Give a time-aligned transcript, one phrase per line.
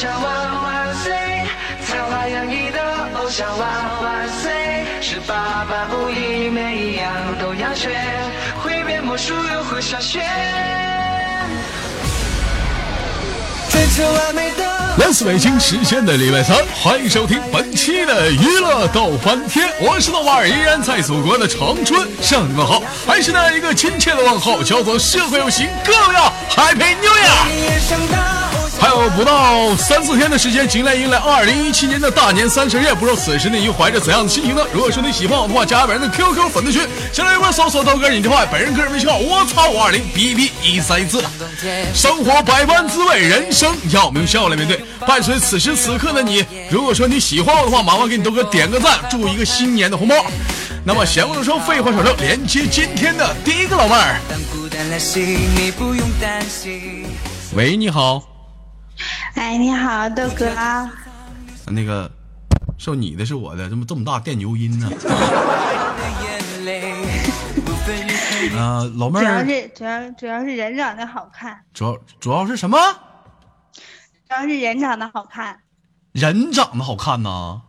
[0.00, 1.12] 像万万岁，
[1.84, 2.78] 才华洋溢的
[3.18, 3.68] 偶像万
[4.00, 7.88] 万岁，十八般武艺每一样都要学，
[8.62, 10.20] 会变魔术又会下雪。
[14.98, 28.47] 来自北京时间的礼拜三，欢迎收听本期的娱乐逗翻天，我是豆瓣儿，依然在祖国的长春向你们好，还是那一个亲切的问候，叫做社会有型各位啊，Happy New Year！
[28.88, 34.62] 还有不到三四天的时间，迎来迎来二零一七年的大年三十夜，不知道此时呢又怀着怎样的心情呢？
[34.72, 41.22] 如果说你喜欢我的话，加本人的 QQ 粉丝群，先来一波搜索豆哥你的话，本人个人微信号我操五二零 B B 一三一四。
[41.92, 44.80] 生活百般滋味，人生要我们用笑来面对。
[45.06, 50.16] 伴随此时此刻的你，如果说你喜欢我的话，麻烦给你豆哥点个赞，祝一个新年的红包。
[50.82, 54.18] 那么闲话少说，废话少说，连接今天的第一个老妹儿。
[57.54, 58.37] 喂，你好。
[59.34, 60.46] 哎，你好，豆哥。
[61.66, 62.10] 那个，
[62.76, 64.90] 是你的，是我的，怎么这么大电牛音呢？
[68.56, 69.22] 啊，老妹儿。
[69.24, 71.60] 主要是主要主要是人长得好看。
[71.72, 72.78] 主要主要是什么？
[74.28, 75.60] 主要是人长得好看。
[76.12, 77.60] 人长得好看呐？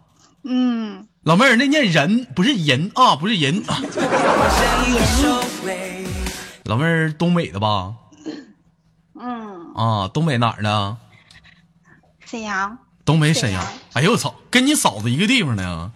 [0.43, 1.07] 嗯。
[1.23, 3.61] 老妹儿，那念人不是人啊，不是人。
[6.65, 7.93] 老妹儿，东北的吧？
[9.19, 9.73] 嗯。
[9.75, 10.97] 啊，东北哪儿的？
[12.29, 13.65] 沈阳，东北沈阳。
[13.93, 15.91] 哎呦我操，跟你嫂子一个地方呢。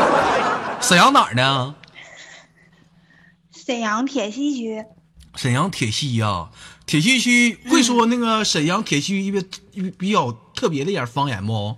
[0.80, 1.74] 沈阳哪儿呢？
[3.52, 4.82] 沈阳铁西区。
[5.34, 6.48] 沈阳铁西呀，
[6.86, 11.76] 铁西区会说那个沈阳铁西一比比较特别的一点方言不？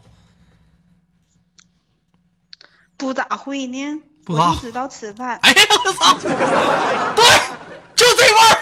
[2.97, 5.37] 不咋会呢，不咋知道吃饭。
[5.43, 6.17] 哎呀我操！
[7.17, 7.25] 对，
[7.97, 8.57] 就这味儿。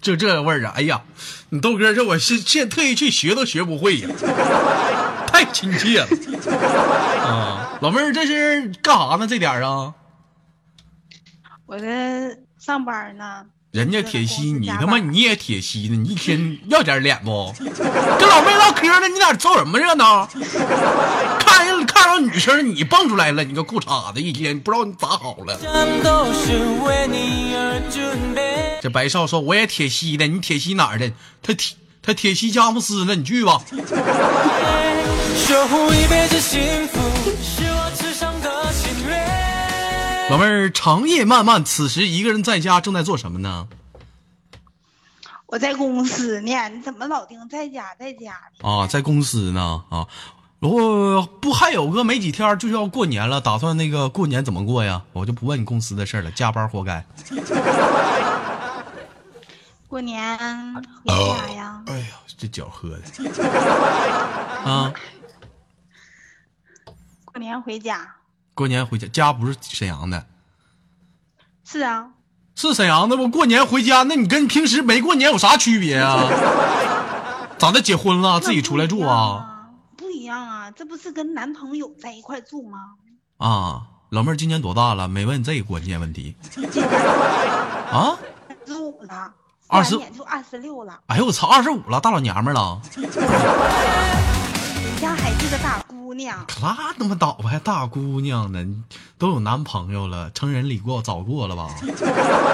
[0.00, 0.72] 就这味儿啊！
[0.76, 1.02] 哎呀，
[1.50, 4.08] 你豆哥这我现现特意去学都学不会呀，
[5.28, 6.08] 太亲切了
[7.22, 7.78] 啊！
[7.82, 9.26] 老妹儿这是干啥呢？
[9.26, 9.94] 这点儿啊？
[11.66, 13.44] 我这上班呢。
[13.72, 15.96] 人家铁西，你他妈你也铁西呢？
[15.96, 17.54] 你一天要点脸不？
[17.56, 20.28] 跟老妹唠嗑呢，你俩凑什么热闹？
[21.38, 25.56] 看人看着女生你蹦出来了，你个裤衩子一天不知道你咋好了。
[28.82, 31.12] 这白少说我也铁西的，你铁西哪儿的？
[31.40, 33.62] 他铁他铁西佳木斯的，你去吧。
[40.30, 43.66] 老妹儿，长夜漫漫，此时一个人在家，正在做什么呢？
[45.46, 48.68] 我在公司呢，你怎么老盯在家在家呢？
[48.68, 50.06] 啊，在公司呢啊！
[50.60, 55.02] 我不还有个没几天就要过年了，打算那个过年怎么过呀？
[55.14, 57.04] 我就不问你公司的事了，加班活该。
[59.88, 60.38] 过年
[61.04, 61.82] 回家呀？
[61.88, 62.06] 哎呀，
[62.38, 63.02] 这酒喝的
[64.64, 64.92] 啊！
[67.24, 68.14] 过年回家。
[68.60, 70.26] 过年回家，家不是沈阳的，
[71.64, 72.10] 是啊，
[72.54, 73.26] 是沈阳的不？
[73.26, 76.28] 过年回家，那你跟平时没过年有啥区别啊？
[77.56, 77.80] 咋的？
[77.80, 79.70] 结婚了，自己出来住啊？
[79.96, 82.78] 不一样啊，这不是跟男朋友在一块住吗？
[83.38, 85.08] 啊，老妹儿今年多大了？
[85.08, 86.36] 没问这个关键问题。
[87.90, 88.18] 啊？
[88.44, 89.32] 二十五了，
[89.68, 91.00] 二十就二十六了。
[91.06, 92.78] 哎呦我操，二十五了，大老娘们了。
[95.00, 98.62] 家还是个大姑娘，可拉他妈倒吧，还大姑娘呢？
[99.16, 101.74] 都有男朋友了，成人礼过早过了吧？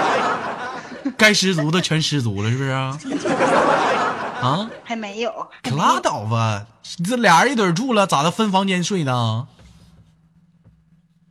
[1.17, 2.69] 该失足的全失足了，是不是？
[2.69, 2.97] 啊？
[4.85, 5.49] 还没有？
[5.61, 6.65] 可拉倒吧！
[7.03, 8.31] 这俩人一堆住了，咋的？
[8.31, 9.49] 分房间睡呢？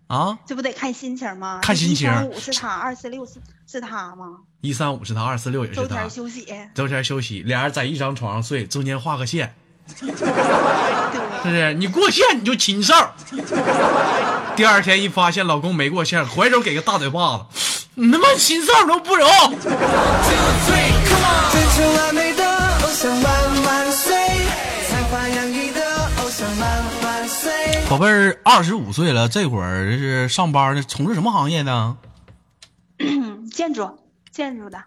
[0.09, 0.39] 啊？
[0.45, 1.61] 这不得看心情吗？
[1.63, 2.11] 看心情。
[2.11, 4.41] 一三五是他，二四六是是他吗？
[4.61, 5.83] 一三五是他，二四六也是他。
[5.83, 6.47] 周天休息。
[6.75, 9.55] 周天休息，俩人在一张床上睡，中间画个线。
[9.97, 11.75] 是不是？
[11.75, 12.95] 你过线你就禽兽。
[14.57, 17.45] 第二天一发现老公没过线，回手给个大嘴巴子，
[17.95, 19.29] 你他妈禽兽都不容。
[27.89, 31.99] 宝贝儿，二十五岁了，这会儿是上班呢，从事什么行业呢？
[33.53, 33.99] 建筑，
[34.33, 34.83] 建筑的。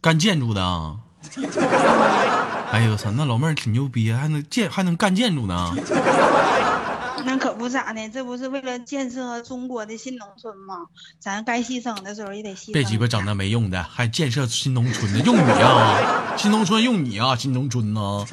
[0.00, 0.96] 干建筑的啊。
[2.72, 5.74] 哎呦我操，那老妹儿挺牛逼，还能建还能干建筑呢。
[7.22, 10.86] 那可不咋的，这不是为了建设中国的新农村吗？
[11.18, 12.72] 咱该牺牲的时候也得牺牲。
[12.72, 15.18] 别鸡巴整那没用的，还建设新农村呢？
[15.26, 18.24] 用你啊，新农村用你啊，新农村呢？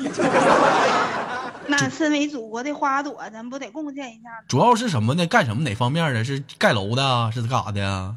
[1.70, 4.30] 那身为祖国的花朵，咱不得贡献一下？
[4.48, 5.26] 主要是什么呢？
[5.28, 6.24] 干什么哪方面的？
[6.24, 7.30] 是盖楼的？
[7.34, 8.16] 是干啥的？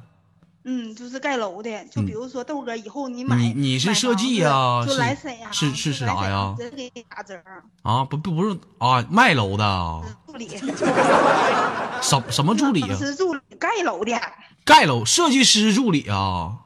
[0.72, 7.34] 嗯，就是盖楼的，就比如说豆哥以后你买你你是设计呀就是来沈阳，是是是啥呀给你打折，
[7.82, 10.46] 啊，不不不是啊，卖楼的啊，助理，
[12.00, 12.94] 什什么助理啊？
[12.96, 14.16] 师助理盖楼的，
[14.64, 16.58] 盖楼设计师助理啊？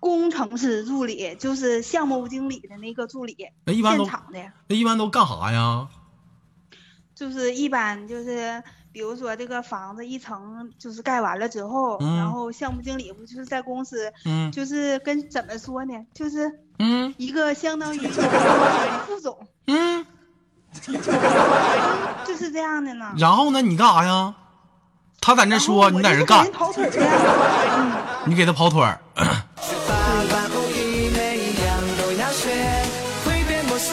[0.00, 3.36] 工程师助理就是项目经理的那个助理，
[3.66, 5.86] 那一般都现场的，那一般都干啥呀？
[7.14, 8.62] 就是一般就是
[8.92, 18.06] 比如说这个房子一层就是盖完了之后，嗯然后项目经理不就是在公司，嗯就是跟怎么说呢，就是嗯一个相当于
[19.06, 19.36] 副总，
[19.66, 20.04] 嗯，
[22.26, 23.12] 就是这样的呢。
[23.16, 23.62] 然后呢？
[23.62, 24.34] 你干啥呀？
[25.20, 26.46] 他在那说，你在这干。
[28.24, 28.98] 你给他跑腿儿。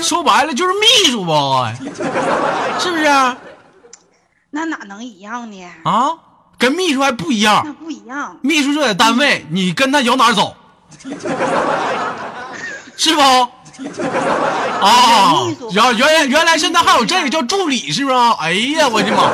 [0.02, 1.72] 说白了就是秘书吧，
[2.80, 3.06] 是不是？
[4.52, 5.64] 那哪能一样呢？
[5.84, 6.10] 啊，
[6.58, 7.74] 跟秘书还不一样那。
[7.74, 8.38] 不一样。
[8.42, 10.56] 秘书就在单位，你跟他摇哪儿走，
[12.98, 13.22] 是不？
[14.82, 15.34] 啊
[15.72, 18.18] 原来原来现在还有这个叫助理，是不是？
[18.40, 19.30] 哎呀，我的妈！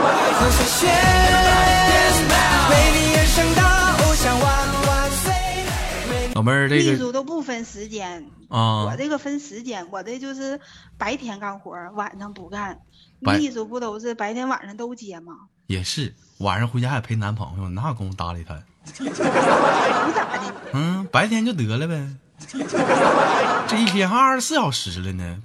[6.69, 10.59] 秘书都不分时间，啊我，这个分时间，我这就是
[10.97, 12.79] 白天干活，晚上不干。
[13.19, 15.33] 秘书不都是白天晚上都接吗？
[15.67, 18.53] 也是晚上回家还陪男朋友，哪有功夫搭理他？
[18.85, 19.03] 不
[20.13, 22.07] 咋的，嗯，白天就得了呗。
[23.67, 25.41] 这一天还二十四小时了呢。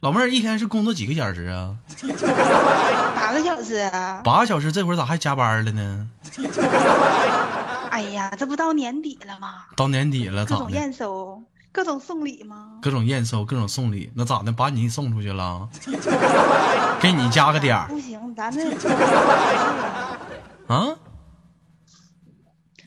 [0.00, 1.76] 老妹儿一天是工作几个小时啊？
[3.16, 4.20] 八个小时啊。
[4.22, 6.08] 八个小时，这会儿咋还加班了呢？
[7.92, 9.66] 哎呀，这不到年底了吗？
[9.76, 10.56] 到年底了，咋？
[10.56, 12.78] 各种验收，各种送礼吗？
[12.80, 14.50] 各种验收，各种送礼，那咋的？
[14.50, 15.68] 把你送出去了？
[16.98, 18.64] 给你加个点儿不行，咱这
[20.68, 20.96] 啊？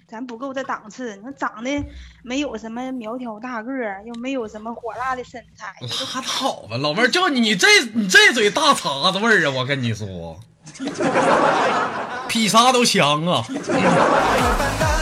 [0.07, 1.19] 咱不够这档次。
[1.23, 1.85] 那长得
[2.23, 9.51] 没有什么苗条大个儿，又没有什么火辣的身材，拉倒吧，老妹儿，就你这你这嘴大碴子味儿啊！
[9.55, 10.39] 我跟你说，
[12.27, 13.45] 比啥都强啊！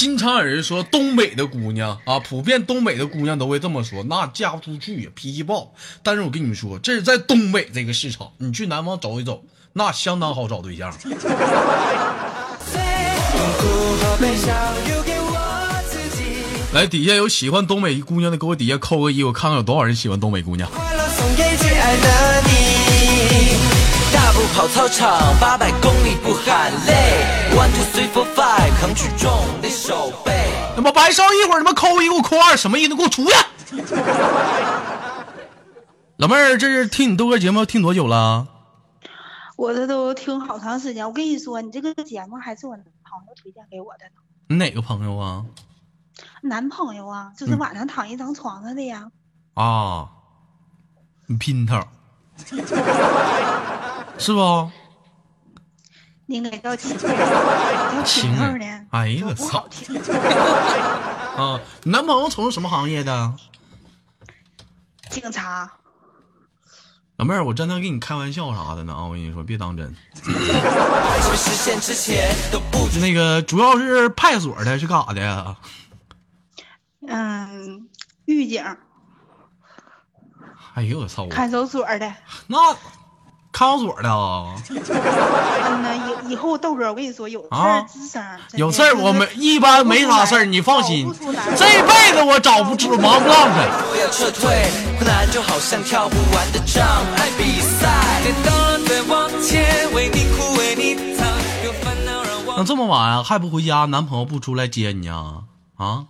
[0.00, 5.74] 经常有人说东北的姑娘啊，普遍东北的姑娘都会这么说，那嫁不出去，脾气暴。
[6.02, 9.44] 但是我跟你们说，这是在东北这个市场，你去南方走一走，
[9.74, 10.90] 那相当好找对象。
[16.72, 20.70] 来，底下有喜欢东北姑娘的，给我底下扣个一，我看看有多少人喜欢东北姑娘。
[20.70, 22.39] 快乐送给最爱的
[24.54, 27.24] 跑操场，八百公里不喊累。
[27.56, 29.30] One two three four five，扛举重
[29.62, 30.52] 的手背。
[30.74, 32.94] 他妈白少一会儿，他妈扣一给我扣二，什么意思？
[32.94, 33.32] 给我出去！
[36.18, 38.46] 老妹儿，这是听你豆哥节目听多久了？
[39.56, 41.06] 我这都听好长时间。
[41.06, 44.12] 我跟你说，你这个节目还是我男朋友推荐给我的呢。
[44.48, 45.44] 你哪个朋友啊？
[46.42, 49.06] 男朋友啊，就是晚上躺一张床上的呀。
[49.54, 50.08] 啊，
[51.26, 51.80] 你姘头，
[54.18, 54.70] 是不？
[56.26, 58.86] 你应该叫情人，叫情情人人呢？
[58.90, 59.96] 哎呀我多不好听。
[61.36, 63.34] 啊，你男朋友从事什么行业的？
[65.10, 65.68] 警察，
[67.16, 69.04] 老妹儿，我真的跟你开玩笑啥的呢啊！
[69.04, 69.92] 我跟你说，别当真。
[70.24, 70.32] 没
[71.36, 73.00] 实现之前都不准。
[73.02, 75.56] 那个主要是派出所的，是干啥的呀？
[77.08, 77.88] 嗯，
[78.26, 78.62] 狱警，
[80.74, 81.26] 哎呦我操！
[81.26, 82.14] 看守所的。
[82.46, 82.56] 那
[83.52, 85.94] 看守所的啊，嗯呐，
[86.26, 88.22] 以以后豆哥，我跟你说，有事啊儿吱声。
[88.54, 91.12] 有事儿我没一般没啥事儿，你放心
[91.56, 93.66] 这辈子我找不出忙不浪他。
[93.90, 98.22] 不要撤退，困难就好像跳不完的障碍比赛。
[98.22, 101.26] 跌倒了再往前，为你哭为你疼，
[101.64, 102.64] 有烦恼让那我。
[102.64, 105.42] 这么晚啊还不回家，男朋友不出来接你啊？
[105.76, 106.06] 啊？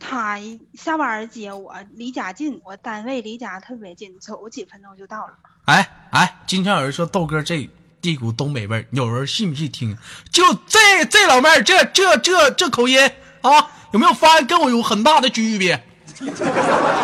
[0.00, 0.38] 他
[0.74, 5.34] 下班接我，离家近，我单位离家特别近，走几分钟就到了。
[5.64, 7.68] 哎哎，经常有人说豆哥这
[8.00, 9.96] 这股东北味儿，有人信不信听？
[10.30, 13.00] 就这这老妹儿，这这这这口音
[13.40, 15.82] 啊，有没有发现跟我有很大的区别？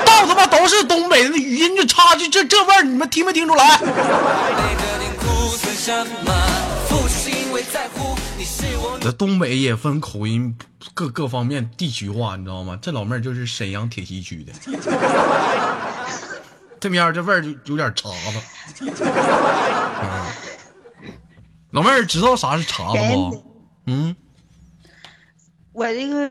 [0.06, 3.80] 到他妈都是东北的那语音，就差距这这味儿，你们听没听出来？
[9.00, 10.54] 这东北也分口音，
[10.94, 12.78] 各各方面地区化，你知道吗？
[12.80, 14.52] 这老妹儿就是沈阳铁西区的，
[16.80, 18.40] 这面儿这味儿就有点碴子。
[20.02, 20.26] 嗯，
[21.70, 23.44] 老妹儿知道啥是碴子不？
[23.86, 24.16] 嗯，
[25.72, 26.30] 我这个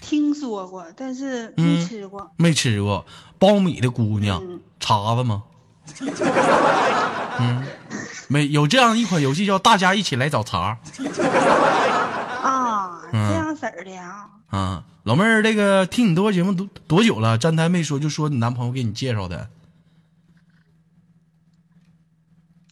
[0.00, 2.30] 听说过，但是没嗯吃过。
[2.36, 3.04] 没吃过
[3.38, 5.44] 苞米的姑娘嗯碴子吗？
[7.38, 7.64] 嗯，
[8.28, 10.78] 没有这样一款游戏叫《大家一起来找茬》。
[12.42, 14.26] 啊这样式儿的呀。
[14.48, 17.36] 啊，老妹儿，这个听你多节目多多久了？
[17.36, 19.48] 站台没说，就说你男朋友给你介绍的，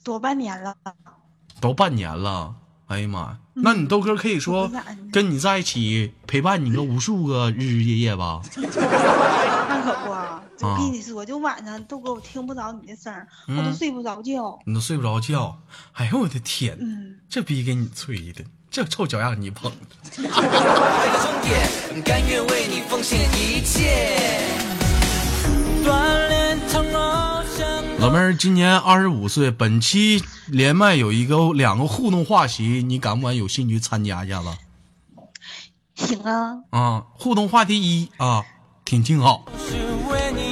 [0.04, 0.76] 多半年了，
[1.61, 2.54] 都半年了。
[2.87, 4.70] 哎呀妈呀，那你豆哥可以说
[5.11, 8.42] 跟你在一起陪伴你个无数个日日夜夜吧？
[8.54, 10.42] 那可不啊。
[10.61, 14.58] 我啊跟你说，就晚上豆哥我听不着你的声儿，我都嗯睡不着觉。
[14.66, 15.58] 你都睡不着觉。
[15.94, 20.23] 哎呦我的天，嗯，这逼给你吹的，这臭脚丫你捧的。
[20.23, 24.52] 为 了终点，甘愿为你奉献一切。
[28.04, 34.49] 老妹儿今年二十五岁，本期连麦有一个两个互动话题，你敢不敢有兴趣参加一下子？
[35.94, 38.44] 行啊，啊，互动话题一啊，
[38.84, 39.46] 挺听好。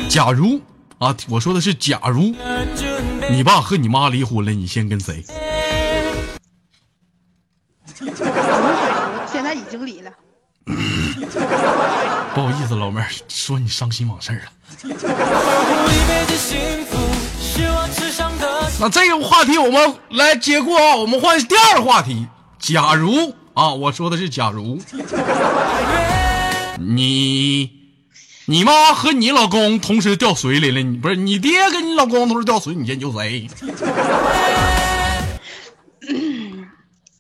[0.09, 0.63] 假如
[0.97, 2.35] 啊，我说的是假如。
[3.31, 5.23] 你爸和你妈离婚了，你先跟谁？
[9.31, 10.11] 现在已经离了。
[12.35, 14.41] 不好意思，老妹儿，说你伤心往事了。
[18.81, 22.27] 那这个话题我们来接过啊，我们换第二个话题。
[22.59, 24.81] 假如啊，我说的是假如，
[26.79, 27.71] 你
[28.47, 33.49] 你妈和你老公同时掉水里了，你不是你爹跟你老公同时掉水，你先救谁？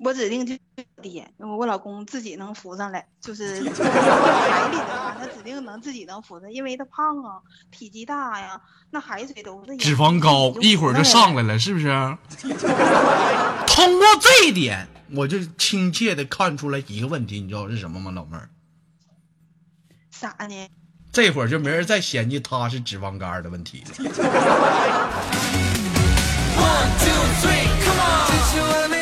[0.01, 0.55] 我指定就
[1.03, 11.89] 爹，因为我老公自己能浮上来，就是掉海里的话，他指定能自己能浮上，因为他胖啊，体积大呀，那海水都是脂肪高，一会儿就上来来了，是不是？
[13.67, 18.49] 通过这一点，我就亲切的看出来一个问题，你知道是什么吗，老妹儿？
[20.11, 20.69] 啥呢？
[21.13, 23.91] 这会儿就没人再嫌弃他是脂肪肝的问题了。
[26.57, 29.02] One two three come on，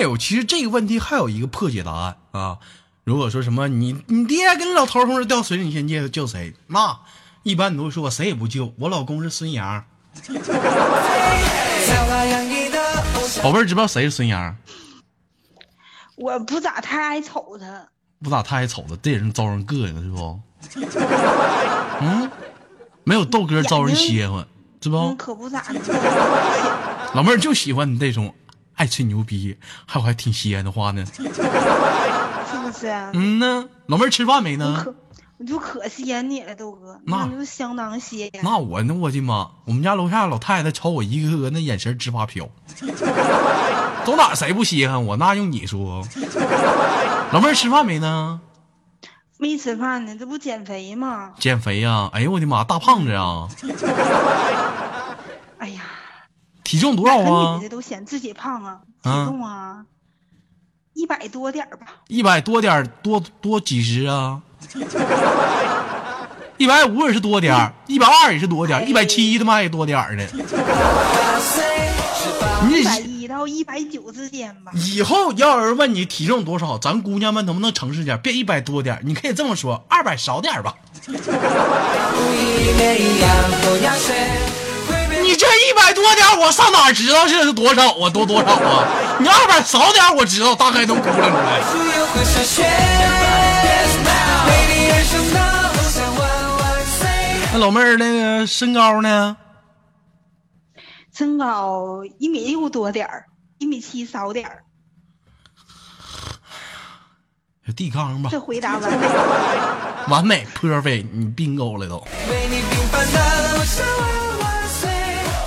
[0.00, 2.58] 有，其实这个问题还有一个破解答案啊。
[3.04, 6.54] 如果说什么你你爹跟老头同时掉水里，你先救救谁？
[6.66, 7.00] 那
[7.42, 9.84] 一般你都会说我谁也不救，我老公是孙杨。
[13.42, 14.54] 宝贝儿，知不知道谁是孙杨？
[16.16, 17.88] 我不咋太爱瞅他，
[18.22, 20.40] 不咋太爱瞅他，这人招人膈应，是不？
[22.00, 22.30] 嗯，
[23.04, 24.44] 没有豆哥招人歇乎，
[24.82, 24.96] 是不？
[24.96, 25.80] 嗯，可不咋的。
[27.14, 28.34] 老妹儿就喜欢你这种
[28.80, 31.04] 爱吹牛逼，还有还挺西安的话呢。
[31.12, 32.88] 是不是？
[33.12, 34.80] 嗯呢，老妹儿吃饭没呢？
[34.82, 34.94] 可
[35.36, 38.30] 我就可吸引你了，豆哥，那那就相当吸引。
[38.42, 39.50] 那我那我的妈！
[39.66, 42.48] 我们家楼下老太太瞅我一个个那眼神直发飘，
[44.06, 45.14] 走哪谁不稀罕我？
[45.18, 46.02] 那用你说？
[47.32, 48.40] 老妹儿吃饭没呢？
[49.36, 51.32] 没吃饭呢，这不减肥吗？
[51.38, 53.46] 减肥呀、哎呦我的妈，大胖子啊！
[56.70, 57.64] 体重多少啊女？
[57.64, 59.84] 的都嫌自己胖啊，体啊重啊，
[60.94, 61.86] 一百多点儿吧。
[62.06, 64.40] 一百多点儿多多几十啊？
[66.58, 70.24] 一百五也是多点儿，一百二也是多点儿，一百七他妈也多点儿呢。
[72.68, 74.70] 你一百一到一百九之间吧。
[74.74, 80.76] 以后要有人问你体重多少，咱姑娘们能不能诚实点，别一百多点儿，你可以这么说，二百少点儿吧。
[85.70, 88.10] 一百多点，我上哪知道这是多少啊？
[88.10, 88.88] 多多少啊？
[89.20, 91.60] 你二百少点，我知道，大概能估量出来。
[97.52, 99.36] 那老妹儿那个身高呢？
[101.14, 103.26] 身高一米六多点儿，
[103.58, 104.64] 一米七少点儿。
[107.76, 109.06] 地缸吧这，回答完美。
[110.08, 112.04] 完美 perfect，你 bingo 了都。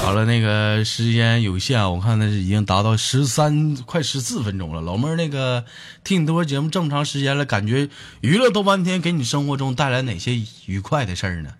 [0.04, 4.82] 好了，那个时间有限，我看那是已经达到十三快十四分钟了。
[4.82, 5.64] 老妹儿，那个
[6.04, 10.34] 听你多节目这么长时间了，感觉娱乐豆半天给你生活中带来哪些
[10.66, 11.56] 愉快的事儿呢？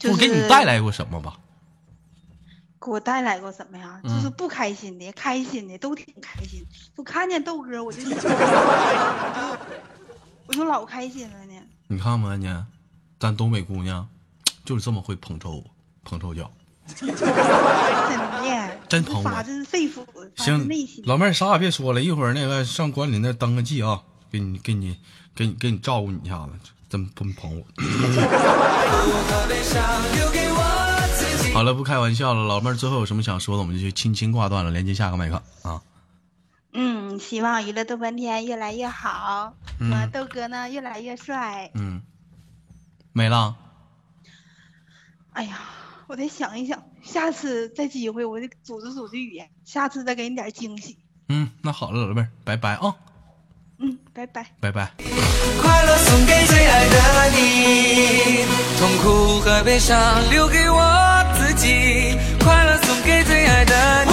[0.00, 1.38] 就是我给你带来过什么吧？
[2.80, 4.00] 给我带来过什么呀？
[4.02, 6.66] 嗯就是不开心的、开心的都挺开心。
[6.96, 8.18] 就看见豆哥，我就想，
[10.48, 11.54] 我就老开心了呢。
[11.86, 12.52] 你看吧，你，
[13.20, 14.08] 咱东北姑娘
[14.64, 15.64] 就是这么会捧臭
[16.08, 16.50] 捧臭脚。
[16.96, 17.20] 真的，
[18.88, 19.44] 真捧我
[20.36, 20.66] 行。，
[21.04, 24.00] 老妹儿啥也别说了，一会儿那个上管理那登个记啊，
[24.32, 24.98] 给你给你
[25.34, 26.52] 给你给你照顾你一下子，
[26.88, 27.66] 真不捧我。
[31.52, 35.82] 好了，不开玩笑了，老妹儿最后有什么想说的，我们就去轻轻挂断了，连接下个麦克啊。
[36.72, 41.70] 嗯，希望娱乐豆瓣天越来越好，嗯我豆哥呢越来越帅。
[41.74, 42.00] 嗯，
[43.12, 43.56] 没了。
[45.32, 45.58] 哎呀，
[46.08, 50.96] 我得想一想，下次再机会我得组织组织语言，下次再给你点惊喜。
[51.28, 52.94] 嗯，那好了，老妹儿，拜拜啊。
[53.80, 54.46] 嗯拜拜。
[54.58, 54.90] 拜拜。
[55.60, 56.96] 快乐送给最爱的
[57.36, 58.46] 你，
[58.78, 59.96] 痛苦和悲伤
[60.30, 60.80] 留给我
[61.38, 62.16] 自己。
[62.40, 64.10] 快乐送给最爱的你。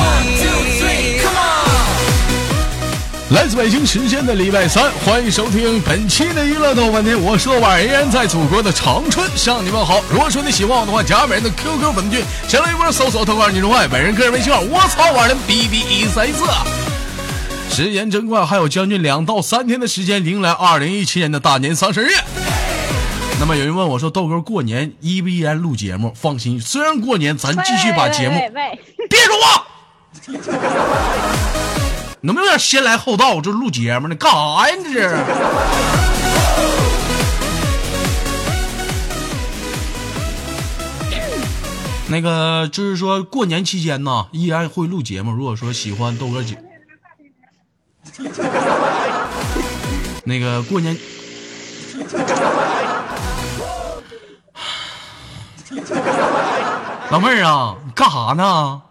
[3.32, 10.00] 来自北京时间的礼拜三，欢迎收听本期的娱乐豆瓣天，我是豆瓣，依然在祖国的长春向你们好。
[10.12, 16.44] 如果说你喜欢我的话，加本人的 QQ 粉丝群，前来一波搜索豆瓣女中外，本人个人微信号我操玩的 B B 一三一四。
[17.72, 22.12] 时间真快，还有将近两到三天的时间，迎来二零一七年的大年三十日。
[23.40, 28.40] 那么有人问我说：“豆哥过年依不依然录节目？”放心，虽然过年，咱继续把节目。
[29.10, 29.66] 别说话！
[32.26, 33.40] 能不能有点先来后到？
[33.40, 34.76] 这录节目呢，干啥呀？
[34.76, 35.16] 你这是？
[42.10, 45.32] 那个就是说过年期间呢，依然会录节目。
[45.32, 46.58] 如果说喜欢豆哥姐，
[50.26, 50.98] 那个过年，
[57.12, 58.82] 老妹儿啊，你干啥呢？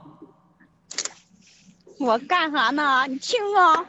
[2.04, 3.06] 我干啥呢？
[3.08, 3.82] 你听啊！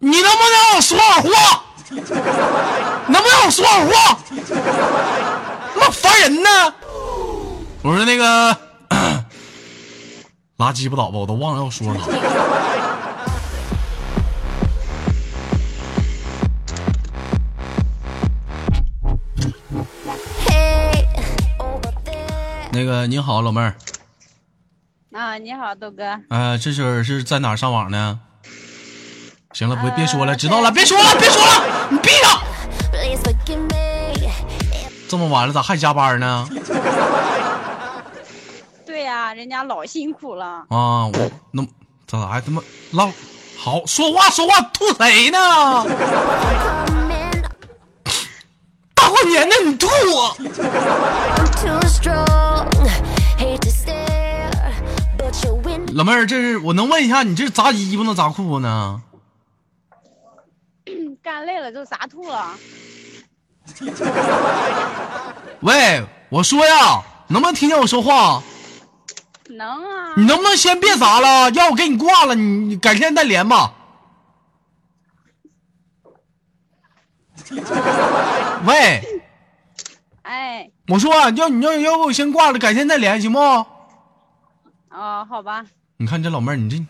[0.00, 1.62] 你能不能让我说会儿话？
[3.06, 4.18] 能不能让我说会儿话？
[5.72, 6.74] 他妈烦人呢！
[7.82, 8.58] 我说那个
[10.56, 12.00] 拉鸡巴倒吧，我都忘了要说啥。
[22.72, 23.76] 那个你好，老妹儿，
[25.16, 26.04] 啊，你好，豆哥。
[26.28, 28.20] 呃，这是是在哪上网呢？
[29.54, 32.38] 行了，别别说了，呃知道了，别说了，别说了，你闭上！
[35.08, 36.46] 这么晚了，咋还加班呢？
[38.84, 40.44] 对呀、人家老辛苦了。
[40.68, 41.62] 啊，我那
[42.06, 43.10] 这咋还他妈唠？
[43.58, 45.38] 好，说话说话，吐谁呢？
[48.94, 50.36] 大过年的你吐我！
[55.94, 59.02] 老妹儿，这是我能问一下，你这是砸衣服呢，砸裤子呢？
[61.22, 62.54] 干累了就砸吐了。
[65.60, 68.42] 喂，我说呀，能不能听见我说话？
[69.48, 70.14] 能啊。
[70.16, 71.50] 你能不能先别砸了？
[71.52, 73.72] 要我给你挂了，你你改天再连吧。
[78.66, 79.22] 喂，
[80.22, 83.38] 哎，我说啊要你要要不我先挂了，改天再连行不？
[84.96, 85.62] 啊、好吧。
[85.98, 86.78] 你看这老妹儿，你这。
[86.78, 86.84] 你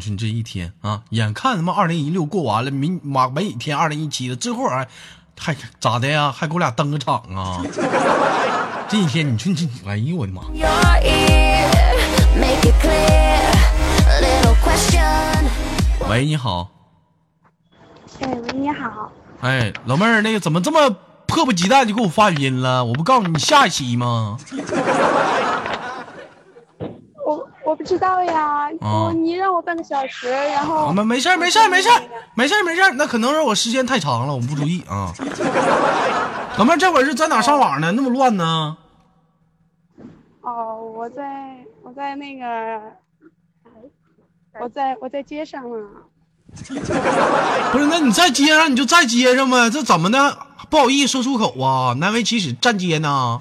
[0.00, 4.86] 说你这一天啊，眼看他妈二零一六过完了，明马没几天二零一七了，之后还
[5.40, 6.30] 还咋的呀？
[6.30, 7.62] 还给我俩登个场啊？
[8.86, 10.42] 这一天你说你，哎呦我的妈！
[16.10, 16.77] 喂，你好。
[18.20, 20.90] 哎，喂，你好，哎，老妹儿，那个怎么这么
[21.26, 22.84] 迫不及待就给我发语音了？
[22.84, 24.36] 我不告诉你下一期吗？
[27.24, 31.88] 我我不知道呀，啊你让我半个小时，然后啊，没没事没事没事
[32.34, 35.12] 没事没事，那可能是我时间太长了，我不注意啊。
[36.58, 37.92] 老妹儿，这会儿是在哪上网呢？
[37.92, 38.76] 那么乱呢？
[40.40, 41.22] 哦，我在
[41.82, 42.80] 我在那个，
[44.60, 45.76] 我在我在街上呢，
[47.72, 50.38] 不是，那你在街上你就在街上呗，这怎么的？
[50.70, 53.38] 不好意思说出口啊，难为启齿站街呢。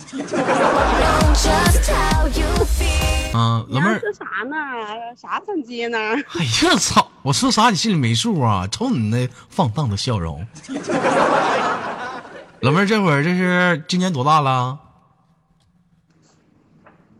[3.33, 4.55] 啊，老妹儿，说啥呢？
[5.21, 5.97] 啥站街呢？
[5.99, 7.05] 哎呀操！
[7.23, 8.65] 我说啥你心里没数啊？
[8.71, 10.47] 瞅你那放荡的笑容。
[12.61, 14.79] 老妹儿，这会儿这是今年多大了？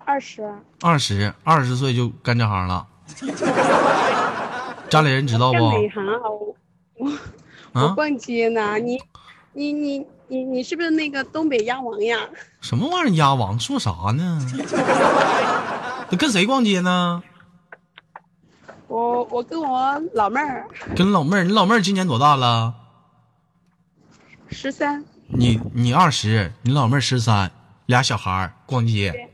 [0.05, 0.41] 二十，
[0.81, 2.87] 二十，二十岁就干这行了。
[4.89, 5.57] 家里人知道不？
[6.97, 7.11] 我
[7.73, 7.89] 我？
[7.95, 8.97] 逛街呢，你
[9.53, 12.17] 你你你你是不是那个东北鸭王呀？
[12.61, 13.59] 什么玩意儿鸭王？
[13.59, 14.39] 说啥呢？
[16.09, 17.21] 你跟谁逛街呢？
[18.87, 21.43] 我我跟我老妹儿跟老妹儿。
[21.43, 22.73] 你老妹儿今年多大了？
[24.49, 27.51] 十三，你你二十，你老妹儿十三，
[27.87, 29.29] 俩小孩儿逛街，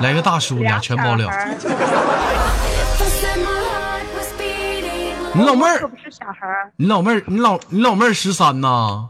[0.00, 1.28] 来个大叔，俩全包了
[5.34, 9.08] 你老妹儿，可不是小孩儿，你老妹儿，你老你老妹儿十三呐？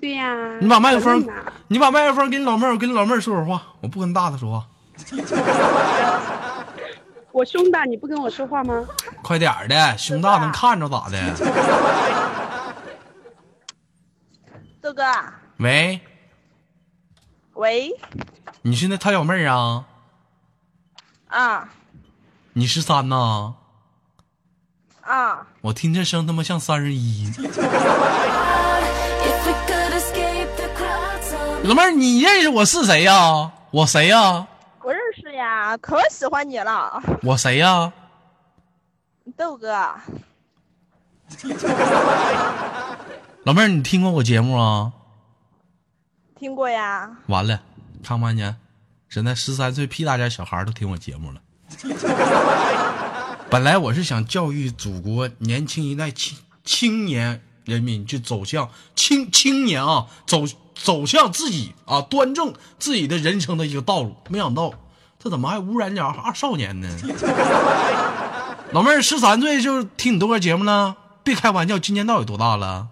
[0.00, 0.58] 对呀。
[0.60, 1.26] 你把麦克风
[1.68, 4.66] 你把麦克风给你老妹儿，我跟你老妹儿说会儿话，我不跟大的说话，
[7.32, 8.84] 我胸大，你不跟我说话吗？
[9.22, 11.20] 快点儿的，胸大能看着咋的？
[14.80, 15.02] 豆哥，
[15.56, 16.00] 喂，
[17.54, 17.90] 喂
[18.62, 19.84] 你是那他小妹儿啊？
[21.26, 21.68] 啊
[22.52, 23.54] 你十三呐？
[25.06, 27.30] 啊，我听这声他妈像三十一。
[31.64, 34.46] 老妹儿，你认识我是谁呀、我谁呀、
[34.82, 37.92] 我认识呀，可喜欢你了，我谁呀、
[39.36, 39.94] 豆哥。
[43.44, 44.92] 老妹儿，你听过我节目啊？
[46.38, 47.60] 听过呀，完了，
[48.04, 48.56] 看不看见？
[49.08, 51.40] 现在十三岁屁大点小孩都听我节目了。
[53.48, 60.42] 本来我是想教育祖国年轻一代青青年人民去走向青青年啊，走
[60.74, 64.16] 走向自己啊，端正自己的人生的一个道路。
[64.28, 64.74] 没想到
[65.18, 66.88] 这怎么还污染点二少年呢？
[68.72, 70.96] 老妹儿十三岁就听你豆哥节目了？
[71.22, 72.88] 别开玩笑，今年到底多大了？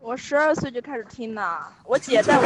[0.00, 2.44] 我十二岁就开始听了，我姐在我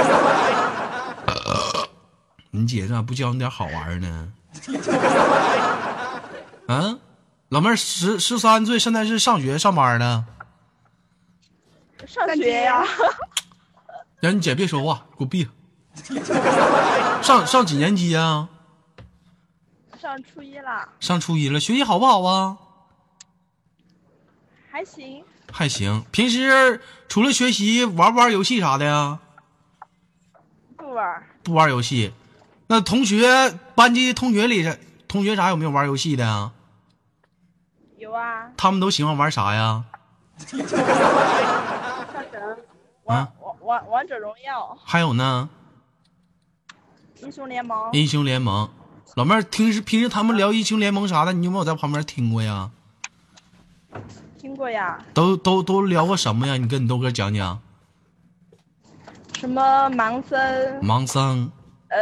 [2.53, 4.33] 你姐咋不教你点好玩儿呢？
[6.69, 6.99] 啊，
[7.49, 10.27] 老妹儿十十三岁，现在是上学上班呢。
[12.07, 12.85] 上学呀，
[14.21, 15.49] 让 你姐别说话，给我闭。
[17.23, 18.49] 上上几年级呀、
[19.99, 22.59] 上初一了，上初一了，学习好不好啊？
[24.71, 26.05] 还行，还行。
[26.13, 29.19] 平时除了学习，玩不玩游戏啥的呀？
[30.77, 32.13] 不玩，不玩游戏。
[32.67, 34.71] 那同学班级同学里，
[35.09, 36.53] 同学啥有没有玩游戏的呀？
[38.09, 39.85] 有啊，他们都喜欢玩啥呀？
[43.05, 45.51] 王啊王王王者荣耀，还有呢？
[47.21, 48.71] 英雄联盟，英雄联盟，
[49.15, 52.71] 老妹儿，平时平时他们聊英雄联盟啥的，你有没有在旁边听过呀？
[54.39, 56.57] 听过呀，都都都聊过什么呀？
[56.57, 57.61] 你跟你豆哥讲讲。
[59.39, 61.53] 什么盲僧，盲僧
[61.89, 61.99] 呃，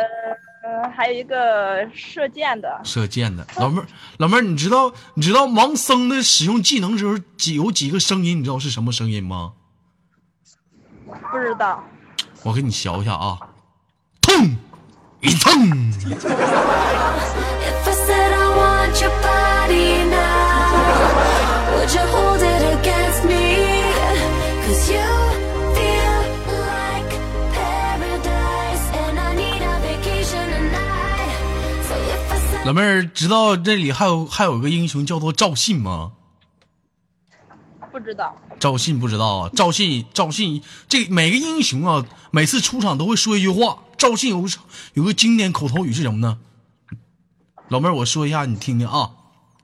[0.96, 3.86] 还有一个射箭的，射箭的，老妹儿，
[4.18, 8.38] 老妹儿，你知道你知道盲僧的使用技能时候几有几个声音？
[8.38, 9.52] 你知道是什么声音吗？
[11.30, 11.82] 不知道，
[12.42, 13.38] 我给你学一下啊，
[14.20, 14.56] 痛，
[15.20, 15.92] 一蹭，
[32.66, 36.10] 老妹儿，知道这里还有还有个英雄叫做赵信吗？
[37.92, 43.78] 不知道，赵信不知道啊，赵信，赵信，这每个英雄啊，每次出场都会说一句话。
[43.96, 44.48] 赵信有个
[44.94, 46.38] 有个经典口头语是什么呢？
[47.68, 49.12] 老妹儿，我说一下，你听听啊。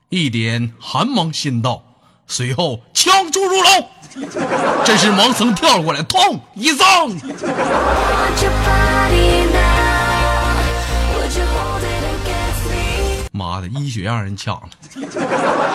[0.07, 1.83] 一点寒芒先到，
[2.25, 3.89] 随后枪出如龙。
[4.85, 7.19] 这时盲僧跳了过来，痛一赠。
[13.33, 14.69] 妈的，医学让人抢了。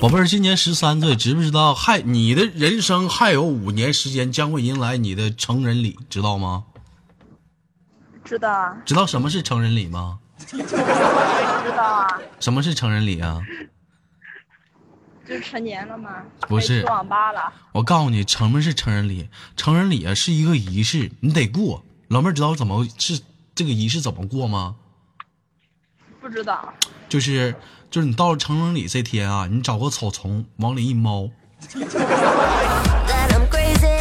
[0.00, 6.64] 宝贝儿，今年十三岁，知不知道还你的人生还有五年时间将会迎来你的成人礼，知道吗？
[8.24, 10.20] 知道啊，知道什么是成人礼吗？
[10.46, 10.56] 知
[11.76, 12.06] 道啊，
[12.40, 13.42] 什么是成人礼啊？
[15.28, 19.28] 就是成年了吗，不是去网吧了，我告诉你，什么是成人礼？
[19.58, 21.84] 成人礼啊是一个仪式，你得过。
[22.08, 23.20] 老妹儿知道怎么是
[23.54, 24.76] 这个仪式怎么过吗？
[26.18, 26.72] 不知道，
[27.10, 27.54] 就是
[27.90, 31.28] 就是你到了成人礼这天啊，你找个草丛往里一猫
[31.74, 31.84] I'm.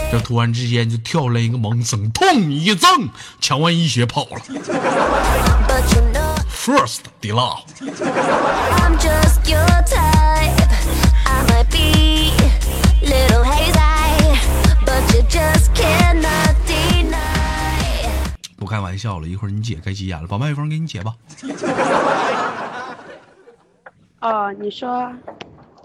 [0.14, 3.10] 就突然之间就跳出来一个盲僧，痛一赠，
[3.42, 4.40] 抢完一血跑了。
[5.68, 7.58] But you know First d e l a
[18.58, 21.14] 不开玩笑了，一会儿你姐该急眼了，把麦克风给你姐吧。
[24.20, 25.10] 哦，你说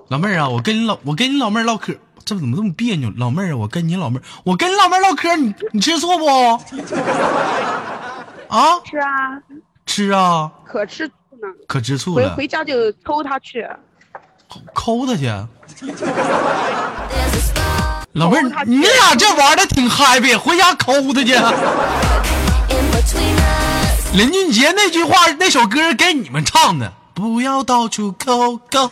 [0.09, 3.13] 老妹儿啊，我跟你老我跟你老妹儿唠嗑，这怎么这么别扭？
[3.17, 6.27] 老妹儿啊，我跟你老妹儿，我跟你老妹儿唠嗑，你你吃醋不？
[8.49, 9.41] 啊，吃啊，
[9.87, 11.47] 吃啊，可吃醋呢。
[11.69, 13.69] 可吃醋回了，回家就抠他去。
[14.75, 15.31] 抠他去。
[18.13, 21.35] 老妹儿，你俩这玩的挺 happy，回家抠他去。
[24.15, 28.91] 林俊杰那句话，那首歌给你们唱的，不要到处抠抠。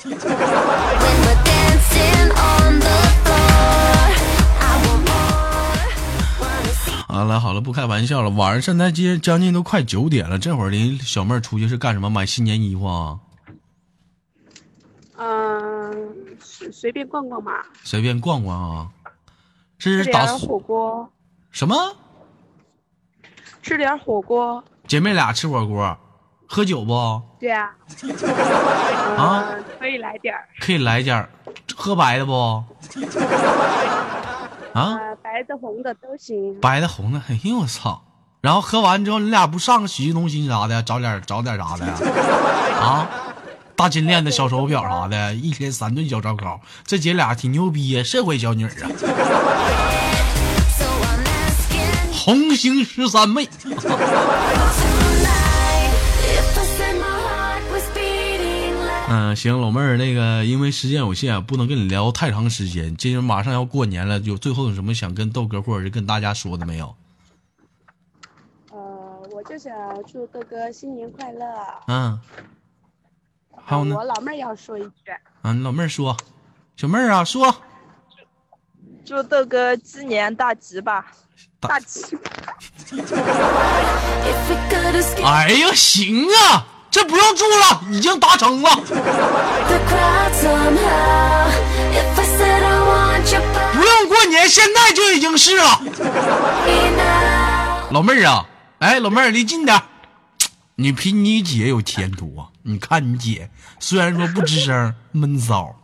[7.06, 12.08] 好了好了，不开玩笑了，晚上现在接将近都快九点了，这会儿林小妹儿出去是干什么？
[12.08, 13.18] 买新年衣服啊？
[15.18, 16.08] 嗯，
[16.40, 18.88] 随随便逛逛吧，随便逛逛啊。
[19.80, 21.08] 吃是打点火锅，
[21.50, 21.74] 什么？
[23.62, 24.62] 吃点火锅。
[24.86, 25.96] 姐妹俩吃火锅，
[26.46, 27.22] 喝酒不？
[27.40, 27.70] 对啊，
[29.80, 31.28] 可以来点儿，可以来点儿，
[31.74, 32.32] 喝白的不？
[34.74, 36.60] 啊，呃，白的、红的都行。
[36.60, 38.02] 白的红的，哎呦我操！
[38.42, 41.94] 然后喝完之后，你俩不上个洗浴中心啥的，找点找点啥的呀？
[42.80, 43.08] 啊，
[43.80, 48.90] 大金链子、小手表啥的，一天三顿小烧烤，这姐俩挺牛逼呀，社会小女儿啊
[52.12, 53.48] 红星十三妹。
[59.08, 62.94] 嗯，行，老妹儿，那个因为时间有限，不能跟你聊太长时间。
[62.98, 66.94] 今天马上要过年了，有最后有什么想跟豆哥或者是跟大家说的没有？
[68.72, 68.78] 呃，
[69.32, 69.72] 我就想
[70.04, 71.46] 祝豆哥新年快乐。
[71.86, 72.20] 嗯，
[73.64, 74.04] 还有呢我？
[74.04, 75.10] 老妹儿要说一句，
[75.42, 76.16] 啊，你老妹儿说，
[76.76, 77.54] 小妹儿啊，说，
[79.04, 81.06] 祝豆哥鸡年大吉吧！
[81.58, 82.16] 大大吉。
[85.24, 88.70] 哎呀，行啊，这不用祝了，已经达成了
[93.72, 95.80] 不用过年，现在就已经是了。
[97.90, 98.46] 老妹儿啊，
[98.78, 99.82] 哎，老妹儿离近点儿，
[100.80, 102.48] 你比你姐有前途啊！
[102.62, 105.78] 你看你姐，虽然说不吱声，闷骚。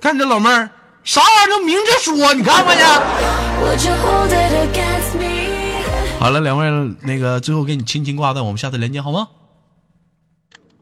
[0.00, 0.70] 看这老妹儿，
[1.04, 2.74] 啥玩意儿都明着说，你看看
[3.76, 3.90] 去。
[6.18, 9.28] 好了，两位那个最后给你轻轻挂断，我们下次连接好吗？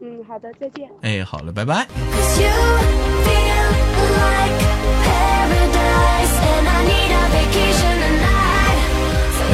[0.00, 0.88] 嗯，好的，再见。
[1.02, 1.88] 哎，好了，拜拜。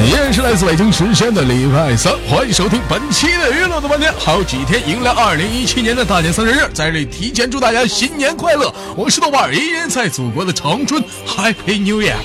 [0.01, 4.13] 依然是来自北京时间的礼拜三，欢迎收听本期的娱乐的半天。
[4.17, 8.73] 还有几天迎来二零一七年的大年三十日，在这里提前祝大家新年快乐！
[8.95, 12.15] 我是豆瓣，依然在祖国的长春，Happy New Year！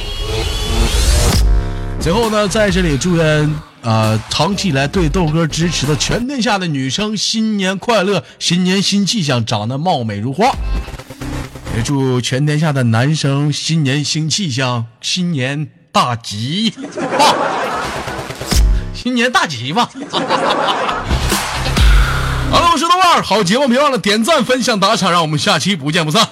[2.01, 10.47] 最后呢，在这里祝愿呃长期以来对豆哥支持的全天下的女生新年快乐，新年新气象，长得貌美如花。
[11.77, 16.71] 也祝全天下的男生新年新气象，新年大吉
[17.19, 17.35] 吧！
[19.05, 19.87] 新年大吉吧！
[22.51, 26.27] 好了，我是豆瓣，好节目别忘了点赞、分享、打赏，让我们下期不见不散。